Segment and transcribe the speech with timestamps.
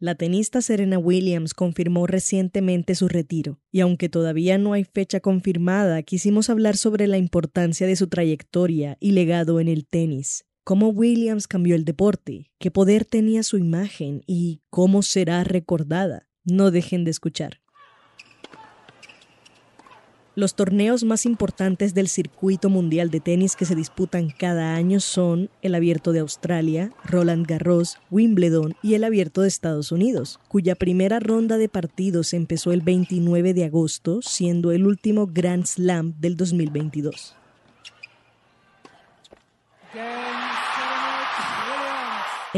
[0.00, 6.04] La tenista Serena Williams confirmó recientemente su retiro, y aunque todavía no hay fecha confirmada,
[6.04, 11.48] quisimos hablar sobre la importancia de su trayectoria y legado en el tenis, cómo Williams
[11.48, 16.28] cambió el deporte, qué poder tenía su imagen y cómo será recordada.
[16.44, 17.60] No dejen de escuchar.
[20.38, 25.50] Los torneos más importantes del circuito mundial de tenis que se disputan cada año son
[25.62, 31.18] el Abierto de Australia, Roland Garros, Wimbledon y el Abierto de Estados Unidos, cuya primera
[31.18, 37.34] ronda de partidos empezó el 29 de agosto, siendo el último Grand Slam del 2022.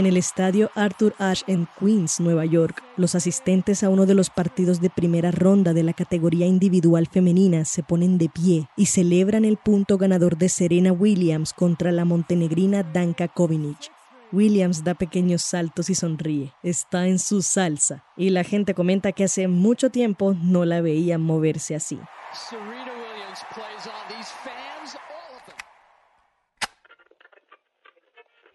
[0.01, 4.31] En el estadio Arthur Ashe en Queens, Nueva York, los asistentes a uno de los
[4.31, 9.45] partidos de primera ronda de la categoría individual femenina se ponen de pie y celebran
[9.45, 13.93] el punto ganador de Serena Williams contra la montenegrina Danka Kovinic.
[14.33, 16.55] Williams da pequeños saltos y sonríe.
[16.63, 18.03] Está en su salsa.
[18.17, 21.99] Y la gente comenta que hace mucho tiempo no la veía moverse así.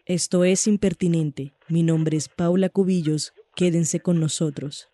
[0.07, 1.55] Esto es Impertinente.
[1.67, 3.33] Mi nombre es Paula Cubillos.
[3.55, 4.87] Quédense con nosotros.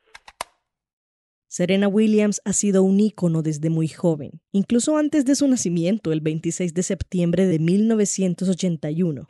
[1.50, 6.22] Serena Williams ha sido un ícono desde muy joven, incluso antes de su nacimiento, el
[6.22, 9.28] 26 de septiembre de 1981.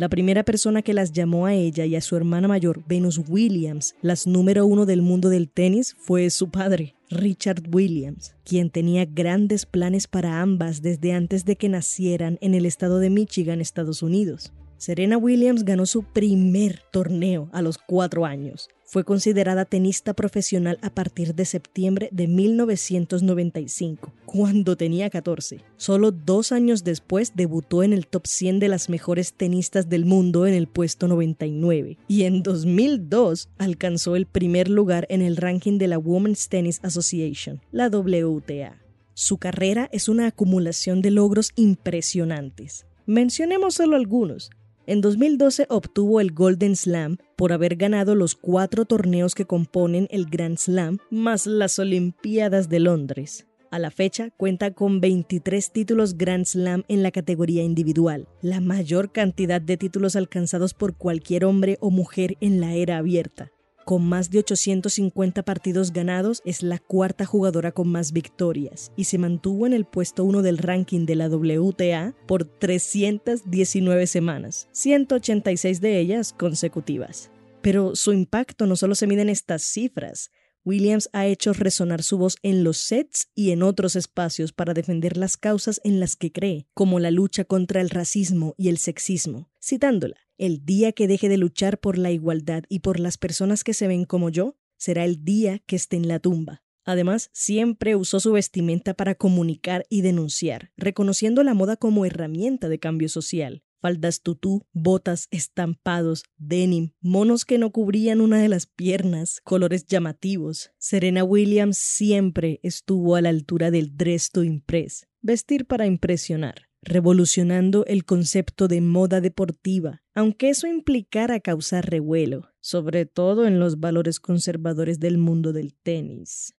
[0.00, 3.94] La primera persona que las llamó a ella y a su hermana mayor, Venus Williams,
[4.00, 9.66] las número uno del mundo del tenis, fue su padre, Richard Williams, quien tenía grandes
[9.66, 14.54] planes para ambas desde antes de que nacieran en el estado de Michigan, Estados Unidos.
[14.80, 18.70] Serena Williams ganó su primer torneo a los cuatro años.
[18.86, 25.60] Fue considerada tenista profesional a partir de septiembre de 1995, cuando tenía 14.
[25.76, 30.46] Solo dos años después debutó en el top 100 de las mejores tenistas del mundo
[30.46, 35.88] en el puesto 99 y en 2002 alcanzó el primer lugar en el ranking de
[35.88, 38.80] la Women's Tennis Association, la WTA.
[39.12, 42.86] Su carrera es una acumulación de logros impresionantes.
[43.04, 44.50] Mencionemos solo algunos.
[44.90, 50.26] En 2012 obtuvo el Golden Slam por haber ganado los cuatro torneos que componen el
[50.26, 53.46] Grand Slam más las Olimpiadas de Londres.
[53.70, 59.12] A la fecha cuenta con 23 títulos Grand Slam en la categoría individual, la mayor
[59.12, 63.52] cantidad de títulos alcanzados por cualquier hombre o mujer en la era abierta.
[63.84, 69.18] Con más de 850 partidos ganados, es la cuarta jugadora con más victorias y se
[69.18, 75.98] mantuvo en el puesto 1 del ranking de la WTA por 319 semanas, 186 de
[75.98, 77.30] ellas consecutivas.
[77.62, 80.30] Pero su impacto no solo se mide en estas cifras,
[80.64, 85.16] Williams ha hecho resonar su voz en los sets y en otros espacios para defender
[85.16, 89.48] las causas en las que cree, como la lucha contra el racismo y el sexismo.
[89.58, 93.74] Citándola, el día que deje de luchar por la igualdad y por las personas que
[93.74, 96.62] se ven como yo, será el día que esté en la tumba.
[96.84, 102.78] Además, siempre usó su vestimenta para comunicar y denunciar, reconociendo la moda como herramienta de
[102.78, 109.40] cambio social faldas tutú, botas, estampados, denim, monos que no cubrían una de las piernas,
[109.42, 110.70] colores llamativos.
[110.78, 118.04] Serena Williams siempre estuvo a la altura del dress impress, vestir para impresionar, revolucionando el
[118.04, 125.00] concepto de moda deportiva, aunque eso implicara causar revuelo, sobre todo en los valores conservadores
[125.00, 126.54] del mundo del tenis.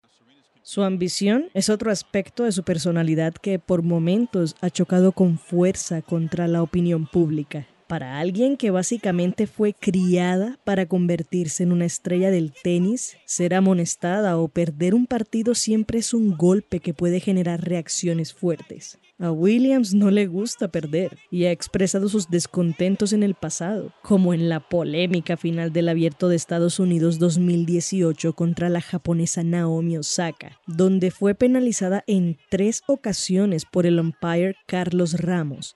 [0.64, 6.04] Su ambición es otro aspecto de su personalidad que por momentos ha chocado con fuerza
[6.04, 7.68] contra la opinión pública.
[7.91, 14.38] Para alguien que básicamente fue criada para convertirse en una estrella del tenis, ser amonestada
[14.38, 18.97] o perder un partido siempre es un golpe que puede generar reacciones fuertes.
[19.20, 24.34] A Williams no le gusta perder y ha expresado sus descontentos en el pasado, como
[24.34, 30.58] en la polémica final del Abierto de Estados Unidos 2018 contra la japonesa Naomi Osaka,
[30.66, 35.76] donde fue penalizada en tres ocasiones por el umpire Carlos Ramos,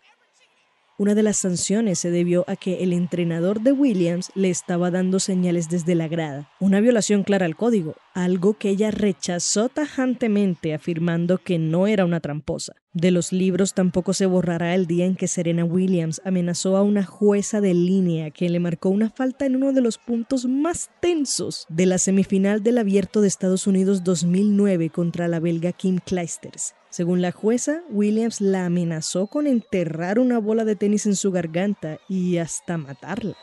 [0.97, 5.19] Una de las sanciones se debió a que el entrenador de Williams le estaba dando
[5.19, 11.37] señales desde la grada, una violación clara al código, algo que ella rechazó tajantemente afirmando
[11.37, 12.75] que no era una tramposa.
[12.93, 17.03] De los libros tampoco se borrará el día en que Serena Williams amenazó a una
[17.03, 21.65] jueza de línea que le marcó una falta en uno de los puntos más tensos
[21.67, 26.73] de la semifinal del Abierto de Estados Unidos 2009 contra la belga Kim Clijsters.
[26.95, 31.99] Según la jueza, Williams la amenazó con enterrar una bola de tenis en su garganta
[32.07, 33.35] y hasta matarla.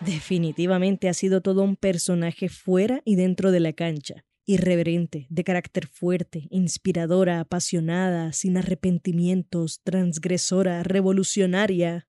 [0.00, 4.24] Definitivamente ha sido todo un personaje fuera y dentro de la cancha.
[4.46, 12.08] Irreverente, de carácter fuerte, inspiradora, apasionada, sin arrepentimientos, transgresora, revolucionaria.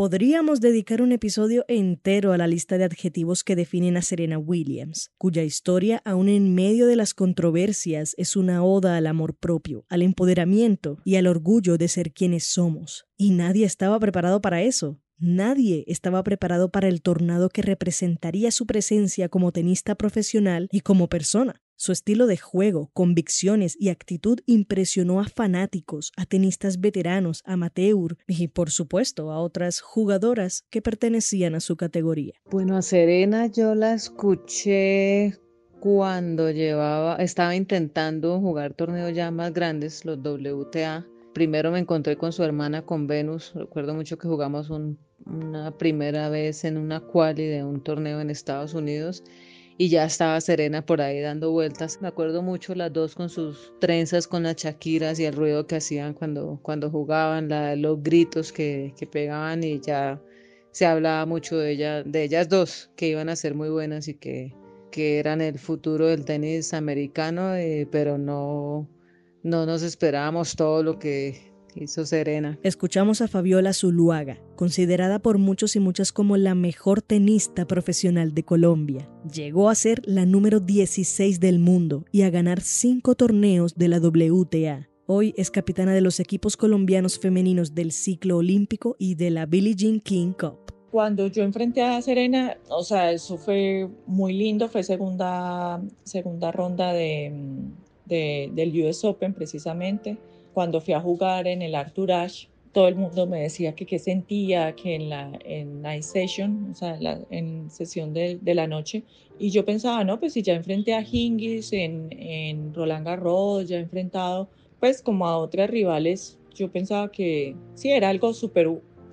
[0.00, 5.10] Podríamos dedicar un episodio entero a la lista de adjetivos que definen a Serena Williams,
[5.18, 10.00] cuya historia, aun en medio de las controversias, es una oda al amor propio, al
[10.00, 13.04] empoderamiento y al orgullo de ser quienes somos.
[13.18, 14.98] Y nadie estaba preparado para eso.
[15.18, 21.10] Nadie estaba preparado para el tornado que representaría su presencia como tenista profesional y como
[21.10, 21.60] persona.
[21.82, 28.48] Su estilo de juego, convicciones y actitud impresionó a fanáticos, a tenistas veteranos, amateur y
[28.48, 32.34] por supuesto a otras jugadoras que pertenecían a su categoría.
[32.50, 35.38] Bueno, a Serena yo la escuché
[35.80, 41.06] cuando llevaba, estaba intentando jugar torneos ya más grandes, los WTA.
[41.32, 43.54] Primero me encontré con su hermana, con Venus.
[43.54, 48.30] Recuerdo mucho que jugamos un una primera vez en una quali de un torneo en
[48.30, 49.22] Estados Unidos
[49.80, 52.02] y ya estaba Serena por ahí dando vueltas.
[52.02, 55.76] Me acuerdo mucho las dos con sus trenzas con las chaquiras y el ruido que
[55.76, 57.48] hacían cuando, cuando jugaban,
[57.80, 60.20] los gritos que, que pegaban y ya
[60.70, 64.12] se hablaba mucho de, ella, de ellas dos, que iban a ser muy buenas y
[64.12, 64.54] que,
[64.90, 68.86] que eran el futuro del tenis americano, eh, pero no,
[69.42, 72.58] no nos esperábamos todo lo que hizo Serena.
[72.62, 78.44] Escuchamos a Fabiola Zuluaga, considerada por muchos y muchas como la mejor tenista profesional de
[78.44, 79.08] Colombia.
[79.32, 83.98] Llegó a ser la número 16 del mundo y a ganar cinco torneos de la
[83.98, 84.88] WTA.
[85.06, 89.74] Hoy es capitana de los equipos colombianos femeninos del ciclo olímpico y de la Billie
[89.74, 90.72] Jean King Cup.
[90.90, 96.92] Cuando yo enfrenté a Serena, o sea, eso fue muy lindo, fue segunda, segunda ronda
[96.92, 97.32] de,
[98.06, 100.18] del US Open precisamente
[100.52, 103.98] cuando fui a jugar en el Arthur Ashe, todo el mundo me decía que qué
[103.98, 106.98] sentía, que en la en night session, o sea,
[107.30, 109.02] en sesión de, de, la noche,
[109.38, 113.76] y yo pensaba, no, pues si ya enfrenté a Hingis en, en Roland Garros, ya
[113.76, 114.48] he enfrentado,
[114.78, 118.68] pues como a otras rivales, yo pensaba que sí, era algo súper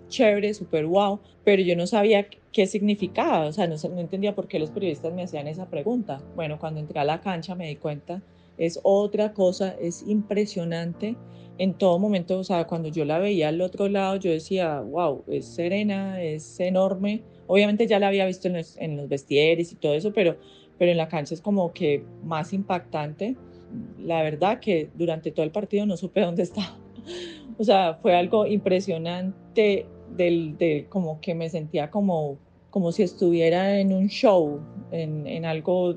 [0.07, 4.47] chévere, súper wow, pero yo no sabía qué significaba, o sea, no, no entendía por
[4.47, 6.21] qué los periodistas me hacían esa pregunta.
[6.35, 8.21] Bueno, cuando entré a la cancha me di cuenta
[8.57, 11.15] es otra cosa, es impresionante.
[11.59, 15.23] En todo momento, o sea, cuando yo la veía al otro lado, yo decía, wow,
[15.27, 17.23] es serena, es enorme.
[17.47, 20.37] Obviamente ya la había visto en los, en los vestieres y todo eso, pero,
[20.77, 23.35] pero en la cancha es como que más impactante.
[23.99, 26.77] La verdad que durante todo el partido no supe dónde estaba.
[27.57, 32.37] O sea, fue algo impresionante del, de como que me sentía como,
[32.69, 34.59] como si estuviera en un show,
[34.91, 35.95] en, en algo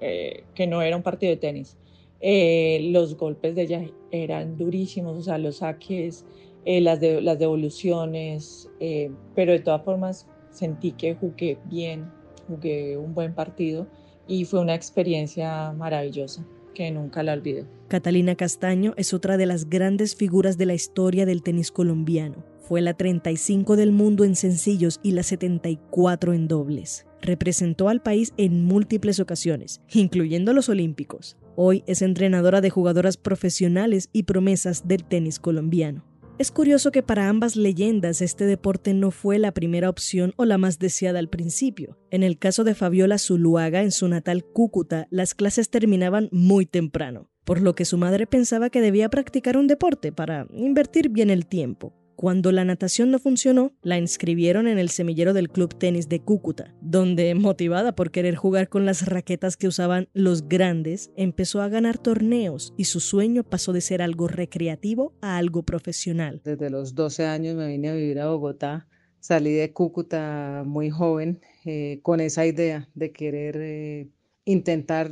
[0.00, 1.76] eh, que no era un partido de tenis.
[2.20, 6.24] Eh, los golpes de ella eran durísimos, o sea, los saques,
[6.64, 12.10] eh, las, de, las devoluciones, eh, pero de todas formas sentí que jugué bien,
[12.48, 13.86] jugué un buen partido
[14.26, 17.66] y fue una experiencia maravillosa que nunca la olvido.
[17.88, 22.44] Catalina Castaño es otra de las grandes figuras de la historia del tenis colombiano.
[22.60, 27.06] Fue la 35 del mundo en sencillos y la 74 en dobles.
[27.24, 31.38] Representó al país en múltiples ocasiones, incluyendo los Olímpicos.
[31.56, 36.04] Hoy es entrenadora de jugadoras profesionales y promesas del tenis colombiano.
[36.36, 40.58] Es curioso que para ambas leyendas este deporte no fue la primera opción o la
[40.58, 41.96] más deseada al principio.
[42.10, 47.30] En el caso de Fabiola Zuluaga en su natal Cúcuta, las clases terminaban muy temprano,
[47.44, 51.46] por lo que su madre pensaba que debía practicar un deporte para invertir bien el
[51.46, 51.94] tiempo.
[52.16, 56.72] Cuando la natación no funcionó, la inscribieron en el semillero del Club Tenis de Cúcuta,
[56.80, 61.98] donde, motivada por querer jugar con las raquetas que usaban los grandes, empezó a ganar
[61.98, 66.40] torneos y su sueño pasó de ser algo recreativo a algo profesional.
[66.44, 68.86] Desde los 12 años me vine a vivir a Bogotá.
[69.18, 74.08] Salí de Cúcuta muy joven eh, con esa idea de querer eh,
[74.44, 75.10] intentar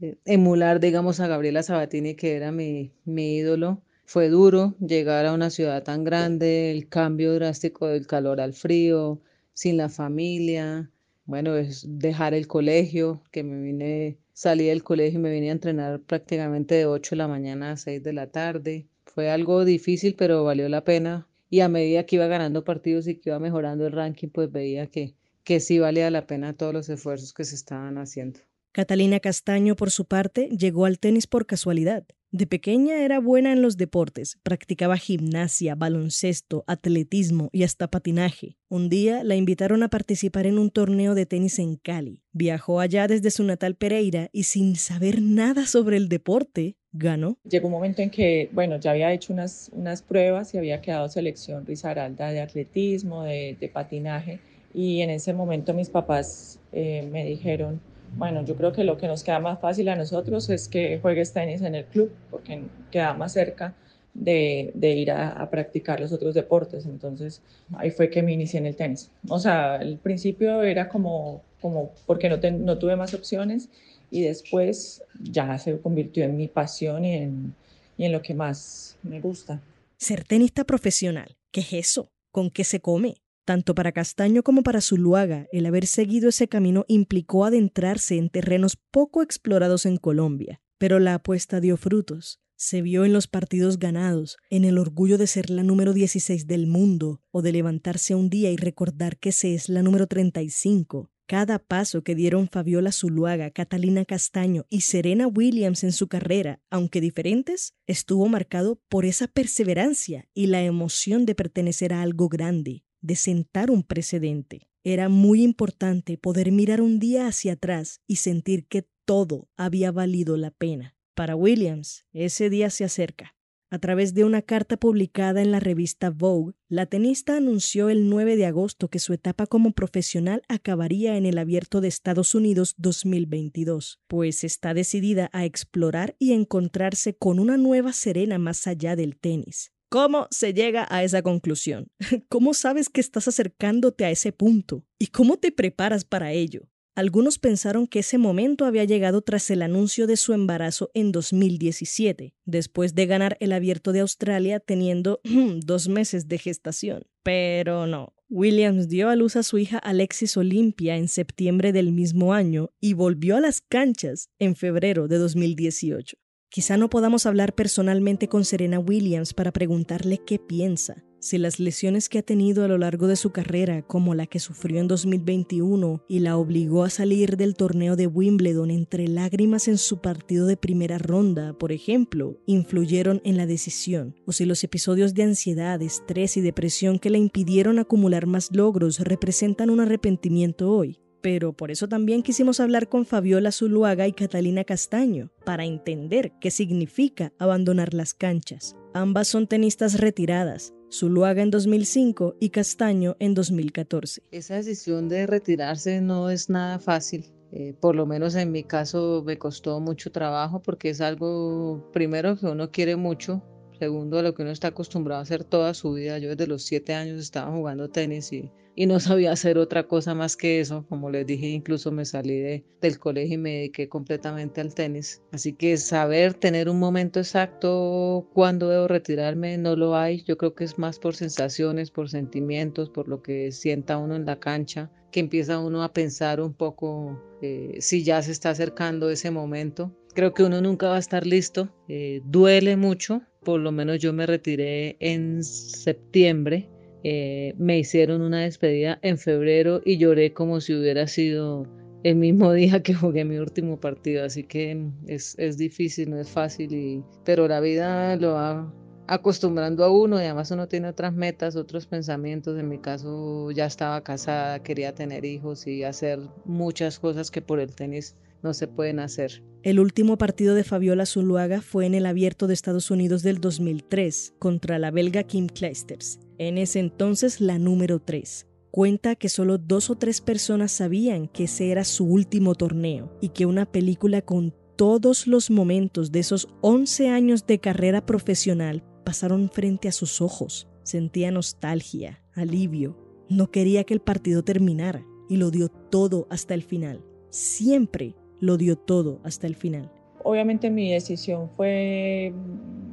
[0.00, 5.32] eh, emular, digamos, a Gabriela Sabatini, que era mi, mi ídolo fue duro llegar a
[5.32, 9.22] una ciudad tan grande, el cambio drástico del calor al frío,
[9.54, 10.90] sin la familia,
[11.24, 15.52] bueno, es dejar el colegio, que me vine, salí del colegio y me vine a
[15.52, 18.86] entrenar prácticamente de 8 de la mañana a 6 de la tarde.
[19.06, 21.26] Fue algo difícil, pero valió la pena.
[21.48, 24.88] Y a medida que iba ganando partidos y que iba mejorando el ranking, pues veía
[24.88, 28.40] que, que sí valía la pena todos los esfuerzos que se estaban haciendo.
[28.72, 32.04] Catalina Castaño, por su parte, llegó al tenis por casualidad.
[32.34, 38.56] De pequeña era buena en los deportes, practicaba gimnasia, baloncesto, atletismo y hasta patinaje.
[38.70, 42.22] Un día la invitaron a participar en un torneo de tenis en Cali.
[42.32, 47.36] Viajó allá desde su natal Pereira y sin saber nada sobre el deporte, ganó.
[47.44, 51.10] Llegó un momento en que, bueno, ya había hecho unas, unas pruebas y había quedado
[51.10, 54.40] selección Risaralda de atletismo, de, patinaje
[54.72, 57.82] y en ese momento mis papás eh, me dijeron,
[58.16, 61.32] bueno, yo creo que lo que nos queda más fácil a nosotros es que juegues
[61.32, 63.74] tenis en el club, porque queda más cerca
[64.14, 66.86] de, ir a, a, practicar los otros deportes.
[66.86, 67.42] Entonces
[67.76, 69.10] ahí fue que me inicié en el tenis.
[69.28, 73.68] O sea, al principio era como, como porque no, te, no tuve más opciones
[74.10, 77.54] y después ya se convirtió en mi pasión y en,
[77.96, 79.62] y en lo que más me gusta.
[79.96, 82.10] Ser tenista profesional, ¿qué es eso?
[82.30, 83.16] ¿Con qué se come?
[83.44, 88.76] Tanto para Castaño como para Zuluaga, el haber seguido ese camino implicó adentrarse en terrenos
[88.92, 92.40] poco explorados en Colombia, pero la apuesta dio frutos.
[92.54, 96.68] Se vio en los partidos ganados, en el orgullo de ser la número 16 del
[96.68, 101.10] mundo o de levantarse un día y recordar que se es la número 35.
[101.26, 107.00] Cada paso que dieron Fabiola Zuluaga, Catalina Castaño y Serena Williams en su carrera, aunque
[107.00, 113.16] diferentes, estuvo marcado por esa perseverancia y la emoción de pertenecer a algo grande, de
[113.16, 114.68] sentar un precedente.
[114.84, 120.36] Era muy importante poder mirar un día hacia atrás y sentir que todo había valido
[120.36, 120.96] la pena.
[121.14, 123.34] Para Williams, ese día se acerca.
[123.72, 128.36] A través de una carta publicada en la revista Vogue, la tenista anunció el 9
[128.36, 134.00] de agosto que su etapa como profesional acabaría en el Abierto de Estados Unidos 2022,
[134.08, 139.72] pues está decidida a explorar y encontrarse con una nueva Serena más allá del tenis.
[139.92, 141.88] ¿Cómo se llega a esa conclusión?
[142.30, 144.86] ¿Cómo sabes que estás acercándote a ese punto?
[144.98, 146.62] ¿Y cómo te preparas para ello?
[146.94, 152.32] Algunos pensaron que ese momento había llegado tras el anuncio de su embarazo en 2017,
[152.46, 155.20] después de ganar el abierto de Australia teniendo
[155.60, 157.02] dos meses de gestación.
[157.22, 162.32] Pero no, Williams dio a luz a su hija Alexis Olimpia en septiembre del mismo
[162.32, 166.16] año y volvió a las canchas en febrero de 2018.
[166.52, 172.10] Quizá no podamos hablar personalmente con Serena Williams para preguntarle qué piensa, si las lesiones
[172.10, 176.04] que ha tenido a lo largo de su carrera, como la que sufrió en 2021
[176.10, 180.58] y la obligó a salir del torneo de Wimbledon entre lágrimas en su partido de
[180.58, 186.36] primera ronda, por ejemplo, influyeron en la decisión, o si los episodios de ansiedad, estrés
[186.36, 191.88] y depresión que le impidieron acumular más logros representan un arrepentimiento hoy pero por eso
[191.88, 198.12] también quisimos hablar con Fabiola Zuluaga y Catalina Castaño, para entender qué significa abandonar las
[198.12, 198.76] canchas.
[198.92, 204.22] Ambas son tenistas retiradas, Zuluaga en 2005 y Castaño en 2014.
[204.30, 207.32] Esa decisión de retirarse no es nada fácil.
[207.52, 212.36] Eh, por lo menos en mi caso me costó mucho trabajo porque es algo, primero,
[212.36, 213.42] que uno quiere mucho,
[213.82, 216.18] segundo, a lo que uno está acostumbrado a hacer toda su vida.
[216.18, 220.14] Yo desde los siete años estaba jugando tenis y y no sabía hacer otra cosa
[220.14, 220.84] más que eso.
[220.88, 225.22] Como les dije, incluso me salí de, del colegio y me dediqué completamente al tenis.
[225.32, 230.22] Así que saber tener un momento exacto cuándo debo retirarme no lo hay.
[230.24, 234.26] Yo creo que es más por sensaciones, por sentimientos, por lo que sienta uno en
[234.26, 239.10] la cancha, que empieza uno a pensar un poco eh, si ya se está acercando
[239.10, 239.92] ese momento.
[240.14, 241.74] Creo que uno nunca va a estar listo.
[241.88, 243.22] Eh, duele mucho.
[243.44, 246.68] Por lo menos yo me retiré en septiembre
[247.04, 251.66] eh, me hicieron una despedida en febrero y lloré como si hubiera sido
[252.04, 256.30] el mismo día que jugué mi último partido, así que es, es difícil, no es
[256.30, 258.72] fácil, y, pero la vida lo va
[259.08, 262.58] acostumbrando a uno y además uno tiene otras metas, otros pensamientos.
[262.58, 267.58] En mi caso ya estaba casada, quería tener hijos y hacer muchas cosas que por
[267.58, 269.42] el tenis no se pueden hacer.
[269.62, 274.34] El último partido de Fabiola Zuluaga fue en el Abierto de Estados Unidos del 2003
[274.38, 278.48] contra la belga Kim Kleisters, en ese entonces la número 3.
[278.72, 283.28] Cuenta que solo dos o tres personas sabían que ese era su último torneo y
[283.28, 289.50] que una película con todos los momentos de esos 11 años de carrera profesional pasaron
[289.50, 290.68] frente a sus ojos.
[290.82, 292.98] Sentía nostalgia, alivio.
[293.28, 297.04] No quería que el partido terminara y lo dio todo hasta el final.
[297.30, 299.88] Siempre lo dio todo hasta el final.
[300.24, 302.34] Obviamente mi decisión fue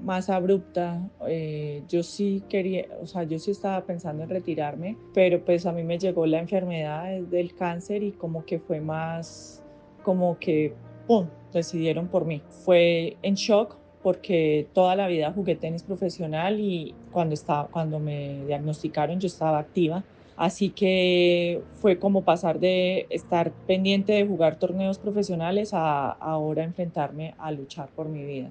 [0.04, 1.02] más abrupta.
[1.28, 5.72] Eh, yo sí quería, o sea, yo sí estaba pensando en retirarme, pero pues a
[5.72, 9.64] mí me llegó la enfermedad del cáncer y como que fue más,
[10.04, 10.76] como que,
[11.08, 12.44] ¡pum!, decidieron por mí.
[12.64, 18.46] Fue en shock porque toda la vida jugué tenis profesional y cuando, estaba, cuando me
[18.46, 20.04] diagnosticaron yo estaba activa.
[20.40, 27.36] Así que fue como pasar de estar pendiente de jugar torneos profesionales a ahora enfrentarme
[27.40, 28.50] a luchar por mi vida.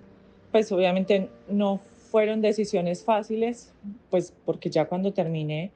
[0.53, 1.81] Pues obviamente no
[2.11, 3.73] fueron decisiones fáciles,
[4.11, 5.71] pues porque ya cuando terminé,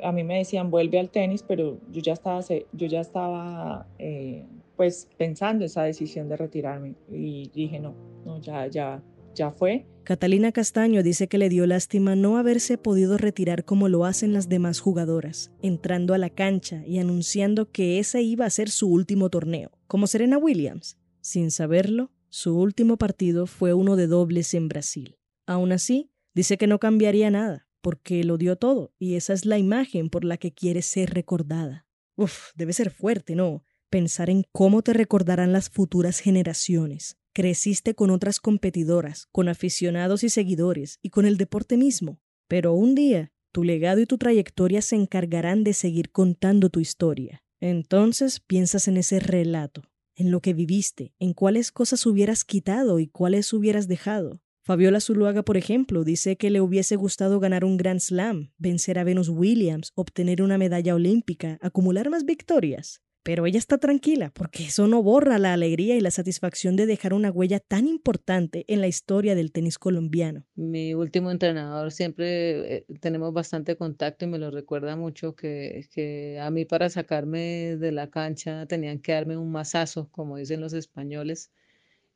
[0.00, 4.44] a mí me decían vuelve al tenis, pero yo ya estaba, yo ya estaba eh,
[4.76, 9.02] pues pensando esa decisión de retirarme y dije no, no, ya, ya,
[9.38, 9.86] ya fue.
[10.04, 14.48] Catalina Castaño dice que le dio lástima no haberse podido retirar como lo hacen las
[14.48, 19.30] demás jugadoras, entrando a la cancha y anunciando que ese iba a ser su último
[19.30, 20.98] torneo, como Serena Williams.
[21.20, 25.16] Sin saberlo, su último partido fue uno de dobles en Brasil.
[25.46, 29.58] Aún así, dice que no cambiaría nada, porque lo dio todo, y esa es la
[29.58, 31.86] imagen por la que quiere ser recordada.
[32.16, 33.62] Uf, debe ser fuerte, ¿no?
[33.90, 37.16] Pensar en cómo te recordarán las futuras generaciones.
[37.38, 42.18] Creciste con otras competidoras, con aficionados y seguidores, y con el deporte mismo.
[42.48, 47.44] Pero un día, tu legado y tu trayectoria se encargarán de seguir contando tu historia.
[47.60, 49.84] Entonces piensas en ese relato,
[50.16, 54.42] en lo que viviste, en cuáles cosas hubieras quitado y cuáles hubieras dejado.
[54.64, 59.04] Fabiola Zuluaga, por ejemplo, dice que le hubiese gustado ganar un Grand Slam, vencer a
[59.04, 63.00] Venus Williams, obtener una medalla olímpica, acumular más victorias.
[63.22, 67.12] Pero ella está tranquila porque eso no borra la alegría y la satisfacción de dejar
[67.12, 70.44] una huella tan importante en la historia del tenis colombiano.
[70.54, 76.38] Mi último entrenador siempre eh, tenemos bastante contacto y me lo recuerda mucho que, que
[76.40, 80.72] a mí para sacarme de la cancha tenían que darme un mazazo, como dicen los
[80.72, 81.50] españoles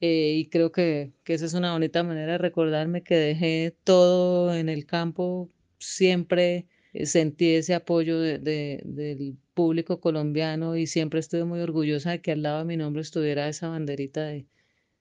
[0.02, 4.52] eh, y creo que, que, esa es una bonita manera de recordarme que dejé todo
[4.52, 6.66] en el campo, siempre
[7.04, 8.38] sentí ese apoyo de,
[8.84, 13.02] del público colombiano y siempre estuve muy orgullosa de que al lado de mi nombre
[13.02, 14.46] estuviera esa banderita de,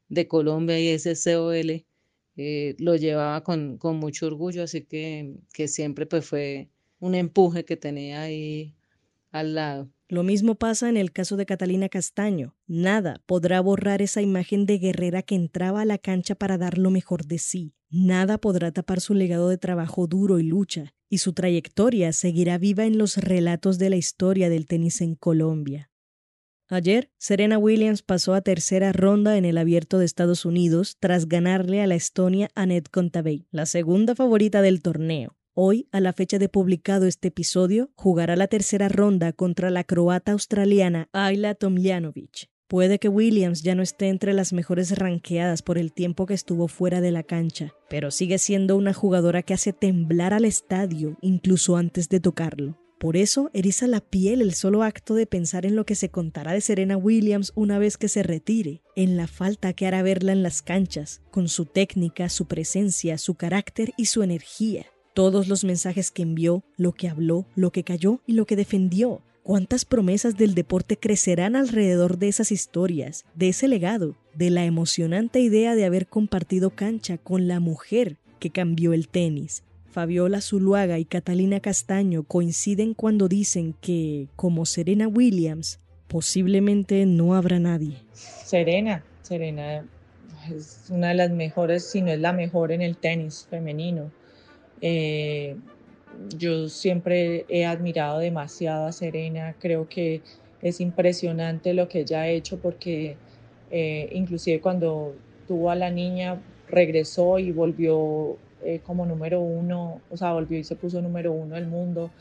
[0.09, 1.85] de Colombia y ese COL.
[2.37, 6.69] Eh, lo llevaba con, con, mucho orgullo, así que, que siempre pues fue
[6.99, 8.73] un empuje que tenía ahí
[9.31, 9.91] al lado.
[10.07, 12.55] Lo mismo pasa en el caso de Catalina Castaño.
[12.67, 16.89] Nada podrá borrar esa imagen de guerrera que entraba a la cancha para dar lo
[16.89, 17.73] mejor de sí.
[17.89, 22.85] Nada podrá tapar su legado de trabajo duro y lucha, y su trayectoria seguirá viva
[22.85, 25.91] en los relatos de la historia del tenis en Colombia.
[26.69, 31.81] Ayer, Serena Williams pasó a tercera ronda en el Abierto de Estados Unidos tras ganarle
[31.81, 35.35] a la Estonia Annette Kontaveit, la segunda favorita del torneo.
[35.53, 40.31] Hoy, a la fecha de publicado este episodio, jugará la tercera ronda contra la croata
[40.31, 42.50] australiana Ayla Tomljanovic.
[42.71, 46.69] Puede que Williams ya no esté entre las mejores ranqueadas por el tiempo que estuvo
[46.69, 51.75] fuera de la cancha, pero sigue siendo una jugadora que hace temblar al estadio incluso
[51.75, 52.77] antes de tocarlo.
[52.97, 56.53] Por eso eriza la piel el solo acto de pensar en lo que se contará
[56.53, 60.41] de Serena Williams una vez que se retire, en la falta que hará verla en
[60.41, 66.09] las canchas, con su técnica, su presencia, su carácter y su energía todos los mensajes
[66.09, 69.21] que envió, lo que habló, lo que cayó y lo que defendió.
[69.43, 75.39] ¿Cuántas promesas del deporte crecerán alrededor de esas historias, de ese legado, de la emocionante
[75.39, 79.63] idea de haber compartido cancha con la mujer que cambió el tenis?
[79.89, 87.59] Fabiola Zuluaga y Catalina Castaño coinciden cuando dicen que, como Serena Williams, posiblemente no habrá
[87.59, 87.97] nadie.
[88.13, 89.85] Serena, Serena
[90.49, 94.11] es una de las mejores, si no es la mejor en el tenis femenino
[94.81, 95.55] eh,
[96.37, 100.21] yo siempre he admirado demasiado a Serena, creo que
[100.61, 103.17] es impresionante lo que ella ha hecho porque
[103.71, 105.15] eh, inclusive cuando
[105.47, 110.63] tuvo a la niña regresó y volvió eh, como número uno, o sea, volvió y
[110.63, 112.11] se puso número uno del mundo.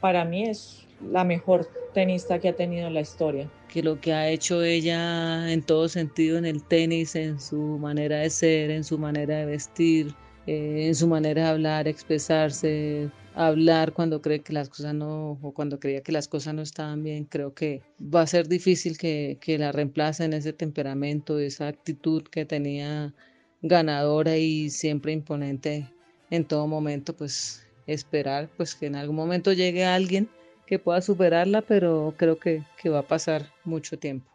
[0.00, 3.50] Para mí es la mejor tenista que ha tenido en la historia.
[3.68, 8.18] Que lo que ha hecho ella en todo sentido en el tenis, en su manera
[8.18, 10.14] de ser, en su manera de vestir,
[10.46, 13.10] eh, en su manera de hablar, expresarse,
[13.46, 17.02] hablar cuando cree que las cosas no, o cuando creía que las cosas no estaban
[17.02, 22.22] bien, creo que va a ser difícil que, que la reemplacen ese temperamento, esa actitud
[22.24, 23.14] que tenía
[23.62, 25.88] ganadora y siempre imponente
[26.30, 30.28] en todo momento, pues esperar pues que en algún momento llegue alguien
[30.66, 34.29] que pueda superarla, pero creo que, que va a pasar mucho tiempo.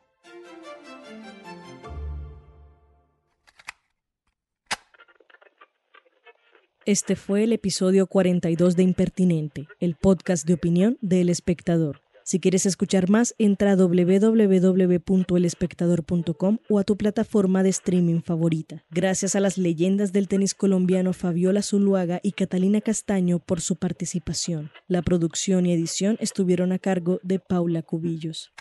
[6.86, 12.02] Este fue el episodio 42 de Impertinente, el podcast de opinión de El Espectador.
[12.24, 18.84] Si quieres escuchar más, entra a www.elespectador.com o a tu plataforma de streaming favorita.
[18.92, 24.70] Gracias a las leyendas del tenis colombiano Fabiola Zuluaga y Catalina Castaño por su participación.
[24.88, 28.52] La producción y edición estuvieron a cargo de Paula Cubillos.